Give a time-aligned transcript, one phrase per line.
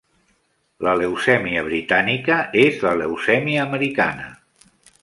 [0.87, 4.29] La leucèmia britànica és la leucèmia americana.